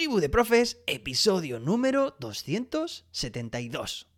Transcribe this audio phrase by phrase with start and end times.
[0.00, 4.08] Tribu de Profes, episodio número 272.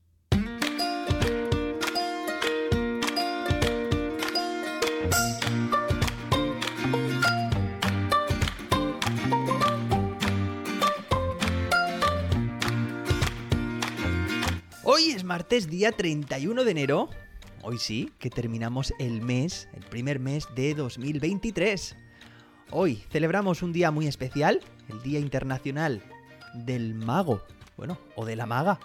[14.85, 17.11] Hoy es martes, día 31 de enero.
[17.65, 21.97] Hoy sí, que terminamos el mes, el primer mes de 2023.
[22.75, 26.03] Hoy celebramos un día muy especial, el Día Internacional
[26.55, 27.43] del Mago,
[27.77, 28.81] bueno, o de la Maga.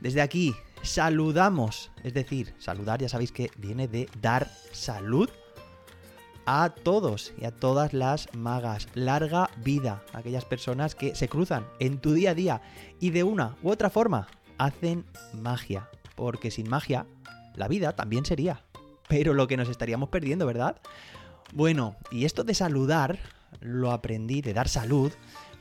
[0.00, 5.28] Desde aquí saludamos, es decir, saludar ya sabéis que viene de dar salud
[6.46, 8.86] a todos y a todas las magas.
[8.94, 12.62] Larga vida aquellas personas que se cruzan en tu día a día
[13.00, 15.88] y de una u otra forma hacen magia.
[16.14, 17.04] Porque sin magia,
[17.56, 18.62] la vida también sería.
[19.08, 20.80] Pero lo que nos estaríamos perdiendo, ¿verdad?
[21.54, 23.18] Bueno, y esto de saludar
[23.60, 25.12] lo aprendí, de dar salud,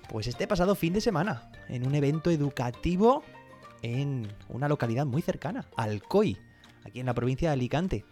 [0.09, 3.23] pues este pasado fin de semana, en un evento educativo
[3.81, 6.38] en una localidad muy cercana, Alcoy,
[6.83, 8.05] aquí en la provincia de Alicante.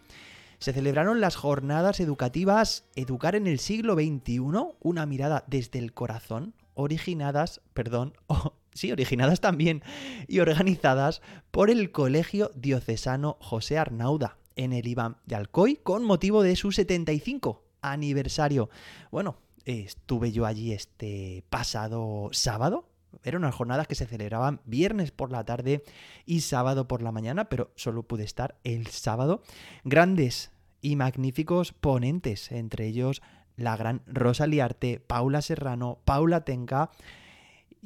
[0.59, 4.39] Se celebraron las jornadas educativas Educar en el siglo XXI,
[4.79, 8.13] una mirada desde el corazón, originadas, perdón,
[8.73, 9.83] sí, originadas también
[10.27, 16.41] y organizadas por el Colegio Diocesano José Arnauda en el IBAM de Alcoy con motivo
[16.41, 18.69] de su 75 aniversario.
[19.11, 22.89] Bueno, estuve yo allí este pasado sábado.
[23.23, 25.83] Eran unas jornadas que se celebraban viernes por la tarde
[26.25, 29.41] y sábado por la mañana, pero solo pude estar el sábado.
[29.83, 33.21] Grandes y magníficos ponentes, entre ellos
[33.55, 36.91] la gran Rosa Liarte, Paula Serrano, Paula Tenca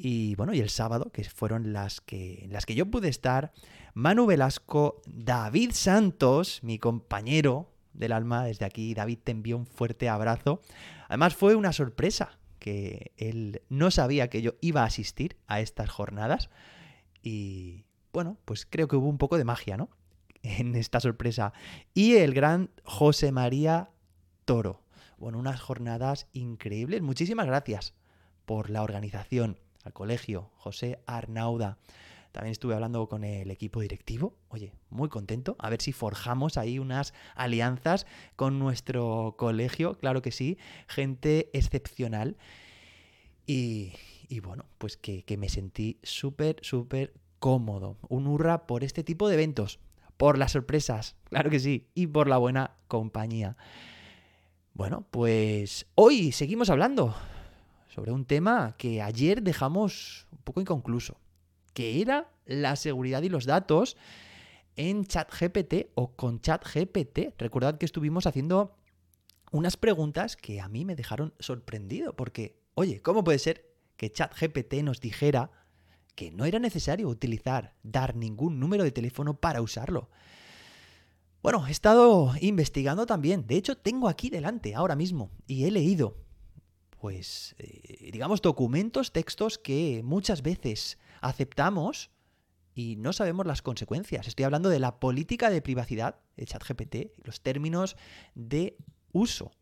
[0.02, 3.52] y bueno, y el sábado, que fueron las que, las que yo pude estar,
[3.92, 8.44] Manu Velasco, David Santos, mi compañero, del alma.
[8.44, 10.60] Desde aquí, David, te envió un fuerte abrazo.
[11.08, 15.90] Además, fue una sorpresa que él no sabía que yo iba a asistir a estas
[15.90, 16.50] jornadas.
[17.22, 19.90] Y bueno, pues creo que hubo un poco de magia, ¿no?
[20.42, 21.52] En esta sorpresa.
[21.94, 23.90] Y el gran José María
[24.44, 24.82] Toro.
[25.18, 27.02] Bueno, unas jornadas increíbles.
[27.02, 27.94] Muchísimas gracias
[28.46, 31.78] por la organización al colegio José Arnauda.
[32.32, 34.36] También estuve hablando con el equipo directivo.
[34.48, 35.56] Oye, muy contento.
[35.58, 39.98] A ver si forjamos ahí unas alianzas con nuestro colegio.
[39.98, 40.56] Claro que sí.
[40.86, 42.36] Gente excepcional.
[43.46, 43.92] Y,
[44.42, 47.96] bueno, pues que, que me sentí súper, súper cómodo.
[48.08, 49.80] Un hurra por este tipo de eventos.
[50.16, 51.88] Por las sorpresas, claro que sí.
[51.94, 53.56] Y por la buena compañía.
[54.74, 57.16] Bueno, pues hoy seguimos hablando
[57.88, 61.16] sobre un tema que ayer dejamos un poco inconcluso
[61.80, 63.96] que era la seguridad y los datos
[64.76, 67.38] en ChatGPT o con ChatGPT.
[67.38, 68.76] Recordad que estuvimos haciendo
[69.50, 74.82] unas preguntas que a mí me dejaron sorprendido, porque, oye, ¿cómo puede ser que ChatGPT
[74.82, 75.52] nos dijera
[76.16, 80.10] que no era necesario utilizar, dar ningún número de teléfono para usarlo?
[81.42, 83.46] Bueno, he estado investigando también.
[83.46, 86.18] De hecho, tengo aquí delante ahora mismo y he leído,
[87.00, 92.10] pues, eh, digamos, documentos, textos que muchas veces aceptamos
[92.74, 94.28] y no sabemos las consecuencias.
[94.28, 97.96] Estoy hablando de la política de privacidad de ChatGPT, los términos
[98.34, 98.76] de
[99.12, 99.52] uso.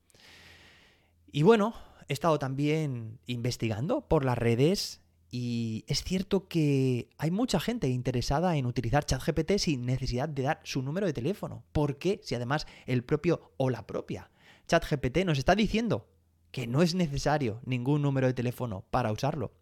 [1.30, 1.74] Y bueno,
[2.08, 8.56] he estado también investigando por las redes y es cierto que hay mucha gente interesada
[8.56, 11.64] en utilizar ChatGPT sin necesidad de dar su número de teléfono.
[11.72, 12.20] ¿Por qué?
[12.22, 14.30] Si además el propio o la propia
[14.68, 16.06] ChatGPT nos está diciendo
[16.50, 19.52] que no es necesario ningún número de teléfono para usarlo.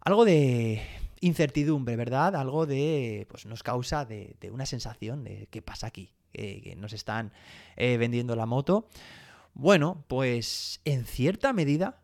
[0.00, 0.82] Algo de
[1.24, 2.36] incertidumbre, ¿verdad?
[2.36, 7.32] Algo de, pues nos causa de, una sensación de qué pasa aquí, que nos están
[7.76, 8.88] eh, vendiendo la moto.
[9.54, 12.02] Bueno, pues en cierta medida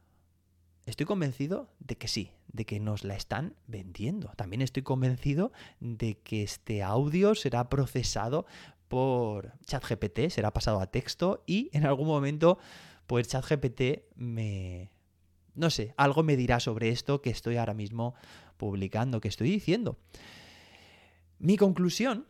[0.86, 4.32] estoy convencido de que sí, de que nos la están vendiendo.
[4.36, 8.46] También estoy convencido de que este audio será procesado
[8.88, 12.58] por ChatGPT, será pasado a texto y en algún momento
[13.06, 14.90] pues ChatGPT me,
[15.54, 18.14] no sé, algo me dirá sobre esto que estoy ahora mismo
[18.60, 19.98] publicando, que estoy diciendo.
[21.38, 22.26] Mi conclusión,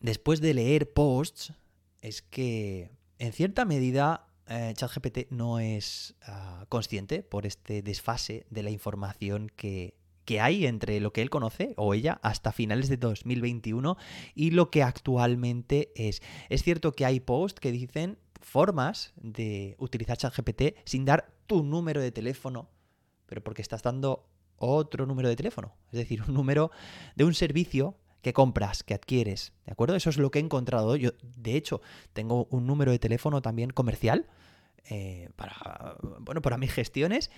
[0.00, 1.52] después de leer posts,
[2.00, 8.62] es que en cierta medida eh, ChatGPT no es ah, consciente por este desfase de
[8.62, 9.94] la información que,
[10.24, 13.98] que hay entre lo que él conoce o ella hasta finales de 2021
[14.34, 16.22] y lo que actualmente es.
[16.48, 22.00] Es cierto que hay posts que dicen formas de utilizar ChatGPT sin dar tu número
[22.00, 22.70] de teléfono,
[23.26, 26.70] pero porque estás dando otro número de teléfono, es decir, un número
[27.14, 29.94] de un servicio que compras, que adquieres, ¿de acuerdo?
[29.94, 30.96] Eso es lo que he encontrado.
[30.96, 31.80] Yo, de hecho,
[32.12, 34.26] tengo un número de teléfono también comercial
[34.88, 37.30] eh, para, bueno, para mis gestiones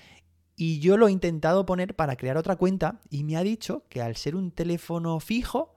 [0.54, 4.02] Y yo lo he intentado poner para crear otra cuenta y me ha dicho que
[4.02, 5.76] al ser un teléfono fijo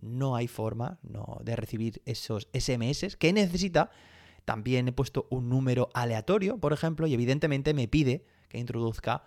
[0.00, 3.90] no hay forma no, de recibir esos SMS que necesita.
[4.44, 9.24] También he puesto un número aleatorio, por ejemplo, y evidentemente me pide que introduzca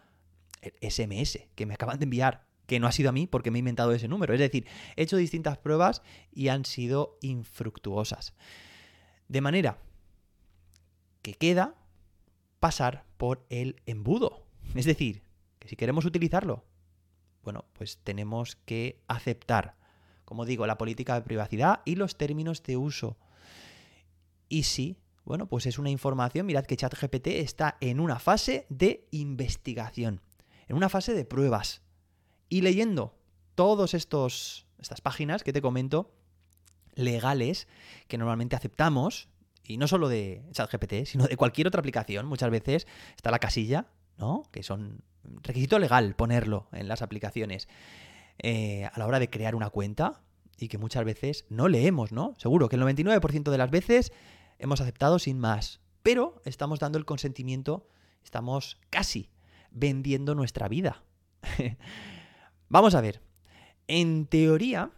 [0.82, 3.60] SMS que me acaban de enviar, que no ha sido a mí porque me he
[3.60, 4.34] inventado ese número.
[4.34, 4.66] Es decir,
[4.96, 6.02] he hecho distintas pruebas
[6.32, 8.34] y han sido infructuosas.
[9.28, 9.78] De manera
[11.22, 11.76] que queda
[12.60, 14.46] pasar por el embudo.
[14.76, 15.24] Es decir,
[15.60, 16.64] que si queremos utilizarlo,
[17.44, 19.76] bueno, pues tenemos que aceptar,
[20.26, 23.18] como digo, la política de privacidad y los términos de uso.
[24.48, 29.08] Y si, bueno, pues es una información, mirad que ChatGPT está en una fase de
[29.12, 30.22] investigación,
[30.68, 31.82] en una fase de pruebas.
[32.50, 33.16] Y leyendo
[33.94, 36.12] estos estas páginas que te comento
[36.96, 37.68] legales
[38.08, 39.30] que normalmente aceptamos
[39.64, 43.88] y no solo de ChatGPT, sino de cualquier otra aplicación, muchas veces está la casilla,
[44.18, 44.44] ¿no?
[44.52, 45.02] Que son
[45.42, 47.70] requisito legal ponerlo en las aplicaciones
[48.40, 50.22] eh, a la hora de crear una cuenta
[50.58, 52.34] y que muchas veces no leemos, ¿no?
[52.38, 54.12] Seguro que el 99% de las veces
[54.60, 57.88] hemos aceptado sin más, pero estamos dando el consentimiento,
[58.24, 59.30] estamos casi
[59.74, 61.04] vendiendo nuestra vida.
[62.70, 63.22] Vamos a ver,
[63.88, 64.92] en teoría,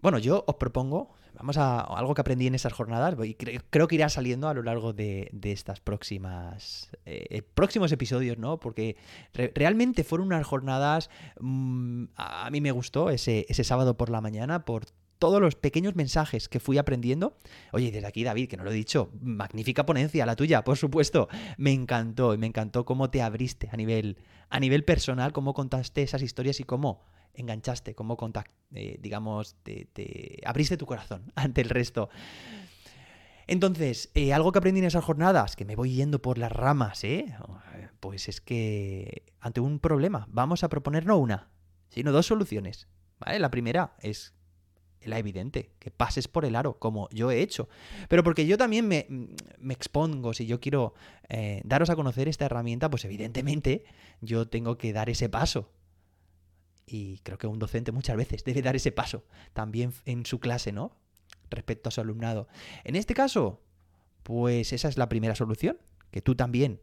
[0.00, 3.94] bueno, yo os propongo Vamos a algo que aprendí en esas jornadas y creo que
[3.94, 8.58] irá saliendo a lo largo de, estas próximas eh, eh, próximos episodios, ¿no?
[8.58, 8.96] Porque
[9.54, 14.64] realmente fueron unas jornadas mm, a mí me gustó ese, ese sábado por la mañana
[14.64, 14.86] por
[15.18, 17.36] todos los pequeños mensajes que fui aprendiendo.
[17.72, 21.28] Oye, desde aquí, David, que no lo he dicho, magnífica ponencia, la tuya, por supuesto.
[21.56, 24.18] Me encantó, y me encantó cómo te abriste a nivel,
[24.48, 27.02] a nivel personal, cómo contaste esas historias y cómo
[27.34, 32.08] enganchaste, cómo contact, eh, digamos, te, abriste tu corazón ante el resto.
[33.46, 37.02] Entonces, eh, algo que aprendí en esas jornadas, que me voy yendo por las ramas,
[37.04, 37.34] ¿eh?
[38.00, 41.50] Pues es que ante un problema vamos a proponer no una,
[41.88, 42.88] sino dos soluciones.
[43.18, 43.38] ¿vale?
[43.38, 44.34] La primera es
[45.04, 47.68] la evidente, que pases por el aro, como yo he hecho.
[48.08, 49.06] Pero porque yo también me,
[49.58, 50.94] me expongo, si yo quiero
[51.28, 53.84] eh, daros a conocer esta herramienta, pues evidentemente
[54.20, 55.70] yo tengo que dar ese paso.
[56.86, 60.72] Y creo que un docente muchas veces debe dar ese paso también en su clase,
[60.72, 60.96] ¿no?
[61.50, 62.48] Respecto a su alumnado.
[62.84, 63.60] En este caso,
[64.22, 65.78] pues esa es la primera solución,
[66.10, 66.80] que tú también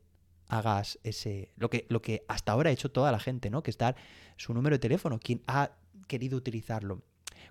[0.48, 3.64] hagas ese lo que lo que hasta ahora ha hecho toda la gente, ¿no?
[3.64, 3.96] Que es dar
[4.38, 5.72] su número de teléfono, quien ha
[6.08, 7.02] querido utilizarlo.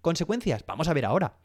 [0.05, 1.39] Consecuencias, vamos a ver ahora.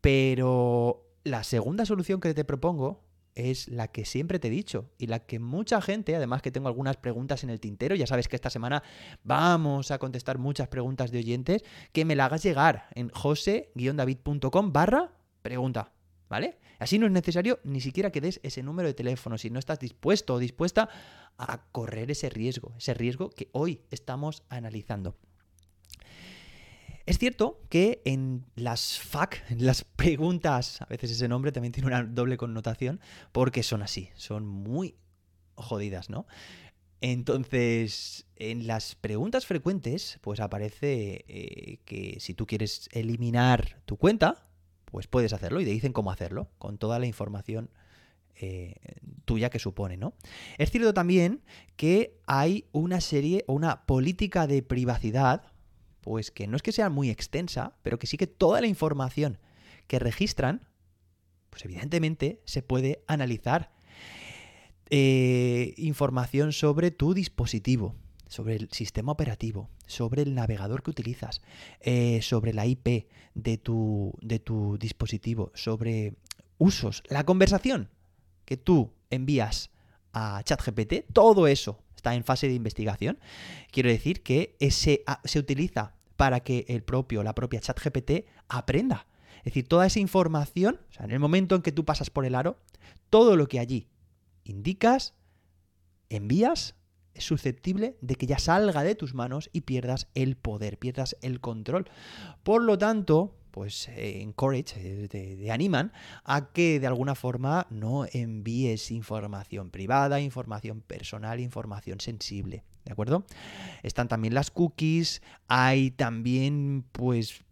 [0.00, 3.02] Pero la segunda solución que te propongo
[3.34, 6.68] es la que siempre te he dicho y la que mucha gente, además que tengo
[6.68, 8.84] algunas preguntas en el tintero, ya sabes que esta semana
[9.24, 15.10] vamos a contestar muchas preguntas de oyentes, que me la hagas llegar en jose-david.com barra
[15.42, 15.92] pregunta,
[16.28, 16.60] ¿vale?
[16.78, 19.80] Así no es necesario ni siquiera que des ese número de teléfono si no estás
[19.80, 20.88] dispuesto o dispuesta
[21.38, 25.16] a correr ese riesgo, ese riesgo que hoy estamos analizando.
[27.06, 31.86] Es cierto que en las FAQ, en las preguntas, a veces ese nombre también tiene
[31.86, 33.00] una doble connotación,
[33.32, 34.96] porque son así, son muy
[35.54, 36.26] jodidas, ¿no?
[37.00, 44.48] Entonces, en las preguntas frecuentes, pues aparece eh, que si tú quieres eliminar tu cuenta,
[44.86, 47.70] pues puedes hacerlo y te dicen cómo hacerlo, con toda la información
[48.34, 48.74] eh,
[49.24, 50.14] tuya que supone, ¿no?
[50.58, 51.42] Es cierto también
[51.76, 55.52] que hay una serie o una política de privacidad
[56.06, 59.38] pues que no es que sea muy extensa, pero que sí que toda la información
[59.88, 60.68] que registran,
[61.50, 63.72] pues evidentemente se puede analizar.
[64.88, 67.96] Eh, información sobre tu dispositivo,
[68.28, 71.42] sobre el sistema operativo, sobre el navegador que utilizas,
[71.80, 76.14] eh, sobre la IP de tu, de tu dispositivo, sobre
[76.56, 77.90] usos, la conversación
[78.44, 79.70] que tú envías
[80.12, 83.18] a ChatGPT, todo eso está en fase de investigación.
[83.72, 89.06] Quiero decir que ese, se utiliza para que el propio, la propia ChatGPT aprenda.
[89.38, 92.58] Es decir, toda esa información, en el momento en que tú pasas por el aro,
[93.10, 93.88] todo lo que allí
[94.44, 95.14] indicas,
[96.08, 96.74] envías,
[97.14, 101.40] es susceptible de que ya salga de tus manos y pierdas el poder, pierdas el
[101.40, 101.88] control.
[102.42, 105.92] Por lo tanto, pues eh, encourage, eh, te, animan
[106.24, 112.64] a que de alguna forma no envíes información privada, información personal, información sensible.
[112.86, 113.26] ¿De acuerdo?
[113.82, 117.42] Están también las cookies, hay también pues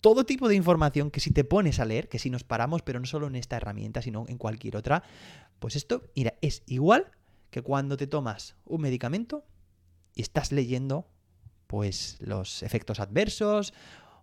[0.00, 3.00] todo tipo de información que si te pones a leer, que si nos paramos, pero
[3.00, 5.02] no solo en esta herramienta, sino en cualquier otra,
[5.58, 7.10] pues esto, mira, es igual
[7.50, 9.44] que cuando te tomas un medicamento
[10.14, 11.08] y estás leyendo
[11.66, 13.74] pues los efectos adversos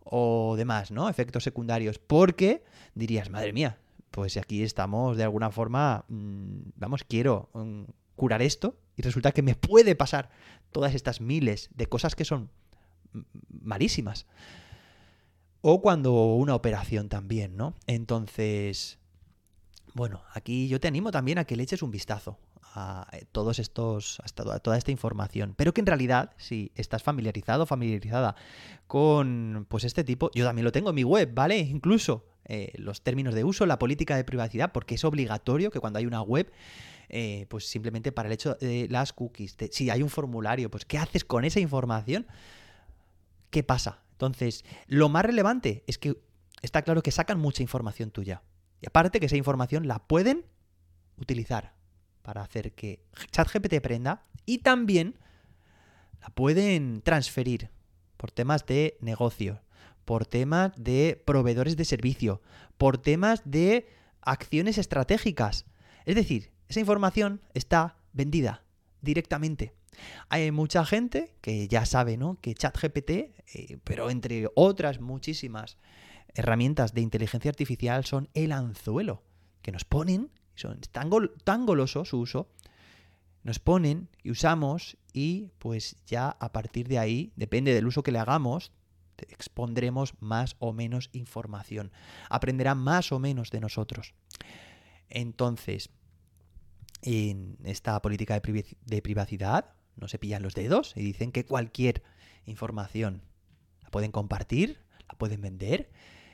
[0.06, 1.10] o demás, ¿no?
[1.10, 2.00] Efectos secundarios.
[2.00, 2.63] Porque
[2.96, 3.78] dirías, madre mía,
[4.10, 7.84] pues aquí estamos de alguna forma, mm, vamos, quiero mm,
[8.16, 10.29] curar esto y resulta que me puede pasar
[10.72, 12.51] todas estas miles de cosas que son
[13.50, 14.27] malísimas.
[15.62, 17.74] O cuando una operación también, ¿no?
[17.88, 19.00] Entonces,
[19.96, 22.38] bueno, aquí yo te animo también a que le eches un vistazo
[22.75, 25.55] a eh, todos estos, a toda esta información.
[25.58, 28.36] Pero que en realidad, si estás familiarizado familiarizada
[28.86, 31.58] con pues este tipo, yo también lo tengo en mi web, ¿vale?
[31.58, 35.98] Incluso eh, los términos de uso, la política de privacidad, porque es obligatorio que cuando
[35.98, 36.51] hay una web,
[37.13, 40.98] eh, pues simplemente para el hecho de las cookies, si hay un formulario, pues ¿qué
[40.98, 42.25] haces con esa información?
[43.50, 44.01] ¿Qué pasa?
[44.13, 46.22] Entonces, lo más relevante es que
[46.62, 48.44] está claro que sacan mucha información tuya.
[48.80, 50.46] Y aparte que esa información la pueden
[51.18, 51.74] utilizar
[52.22, 55.20] para hacer que ChatGPT aprenda y también
[56.22, 57.72] la pueden transferir
[58.15, 59.62] por temas de negocio,
[60.06, 62.41] por temas de proveedores de servicio,
[62.77, 63.89] por temas de
[64.22, 65.65] acciones estratégicas.
[66.06, 68.63] Es decir, esa información está vendida
[69.01, 69.74] directamente.
[70.30, 72.40] Hay mucha gente que ya sabe ¿no?
[72.40, 75.78] que ChatGPT, eh, pero entre otras muchísimas
[76.34, 79.22] herramientas de inteligencia artificial, son el anzuelo
[79.62, 81.10] que nos ponen, son tan,
[81.44, 82.48] tan goloso su uso,
[83.44, 88.13] nos ponen y usamos y pues ya a partir de ahí, depende del uso que
[88.13, 88.72] le hagamos,
[89.18, 91.92] expondremos más o menos información.
[92.30, 94.13] Aprenderá más o menos de nosotros.
[95.10, 95.90] Entonces,
[97.01, 102.03] en esta política de privacidad, no se pillan los dedos y dicen que cualquier
[102.46, 103.22] información
[103.84, 105.91] la pueden compartir, la pueden vender.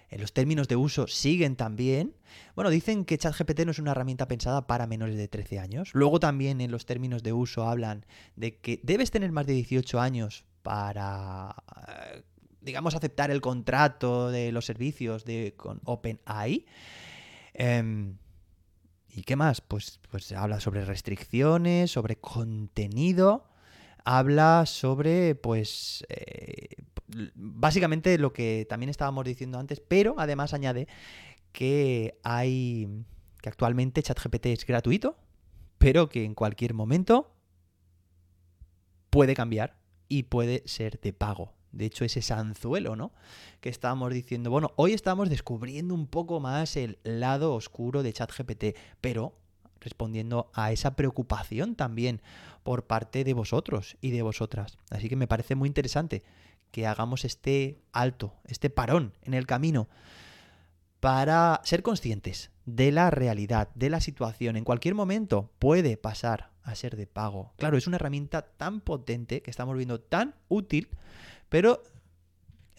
[0.10, 2.16] En los términos de uso siguen también.
[2.56, 5.90] Bueno, dicen que ChatGPT no es una herramienta pensada para menores de 13 años.
[5.94, 8.06] Luego también en los términos de uso hablan
[8.38, 11.56] de que debes tener más de 18 años para,
[11.90, 12.24] eh,
[12.62, 16.66] digamos, aceptar el contrato de los servicios de, con OpenAI.
[17.54, 18.18] Em,
[19.18, 19.62] ¿Y qué más?
[19.62, 23.50] Pues, pues habla sobre restricciones, sobre contenido,
[24.06, 26.68] habla sobre, pues, eh,
[27.34, 30.88] básicamente lo que también estábamos diciendo antes, pero además añade
[31.52, 32.88] que hay,
[33.42, 35.18] que actualmente ChatGPT es gratuito,
[35.80, 37.34] pero que en cualquier momento
[39.10, 41.57] puede cambiar y puede ser de pago.
[41.78, 43.12] De hecho, ese anzuelo, ¿no?
[43.62, 48.76] Que estábamos diciendo, bueno, hoy estamos descubriendo un poco más el lado oscuro de ChatGPT,
[49.00, 49.34] pero
[49.80, 52.22] respondiendo a esa preocupación también
[52.64, 54.78] por parte de vosotros y de vosotras.
[54.90, 56.24] Así que me parece muy interesante
[56.72, 59.88] que hagamos este alto, este parón en el camino
[61.00, 64.58] para ser conscientes de la realidad, de la situación.
[64.58, 67.54] En cualquier momento puede pasar a ser de pago.
[67.58, 70.90] Claro, es una herramienta tan potente que estamos viendo tan útil
[71.50, 71.84] pero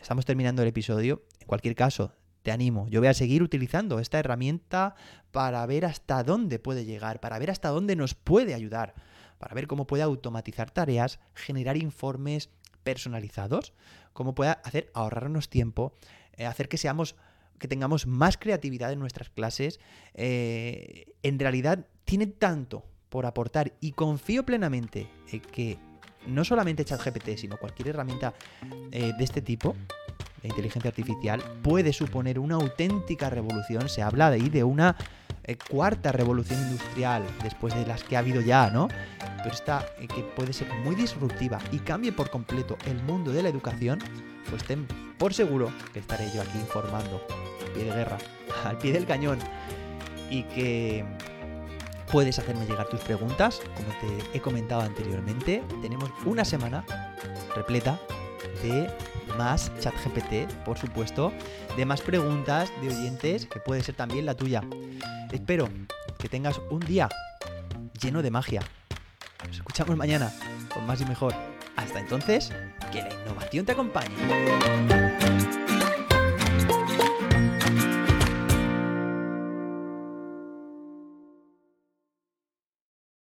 [0.01, 1.23] estamos terminando el episodio.
[1.41, 2.89] En cualquier caso, te animo.
[2.89, 4.95] Yo voy a seguir utilizando esta herramienta
[5.31, 8.95] para ver hasta dónde puede llegar, para ver hasta dónde nos puede ayudar,
[9.39, 12.51] para ver cómo puede automatizar tareas, generar informes
[12.83, 13.73] personalizados,
[14.13, 15.95] cómo puede hacer ahorrarnos tiempo,
[16.33, 17.17] eh, hacer que seamos
[17.59, 19.81] que tengamos más creatividad en nuestras clases.
[20.15, 25.79] Eh, en realidad tiene tanto por aportar y confío plenamente en que
[26.27, 28.35] no solamente ChatGPT, sino cualquier herramienta
[28.91, 29.75] eh, de este tipo,
[30.43, 33.89] de inteligencia artificial, puede suponer una auténtica revolución.
[33.89, 34.97] Se habla de ahí de una
[35.45, 38.89] eh, cuarta revolución industrial, después de las que ha habido ya, ¿no?
[39.43, 43.43] Pero esta eh, que puede ser muy disruptiva y cambie por completo el mundo de
[43.43, 43.99] la educación,
[44.51, 44.87] pues ten
[45.19, 47.27] por seguro que estaré yo aquí informando,
[47.65, 48.19] al pie de guerra,
[48.65, 49.39] al pie del cañón,
[50.31, 51.05] y que
[52.11, 55.62] Puedes hacerme llegar tus preguntas, como te he comentado anteriormente.
[55.83, 56.85] Tenemos una semana
[57.55, 58.00] repleta
[58.62, 58.91] de
[59.37, 61.33] más chat GPT, por supuesto,
[61.77, 64.62] de más preguntas de oyentes, que puede ser también la tuya.
[65.31, 65.69] Espero
[66.19, 67.09] que tengas un día
[68.00, 68.62] lleno de magia.
[69.47, 70.33] Nos escuchamos mañana
[70.73, 71.35] con más y mejor.
[71.77, 72.50] Hasta entonces,
[72.91, 75.58] que la innovación te acompañe.